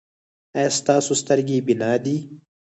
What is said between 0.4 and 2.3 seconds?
ایا ستاسو سترګې بینا دي؟